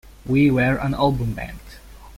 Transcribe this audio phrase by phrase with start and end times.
[0.25, 1.59] We were an album band.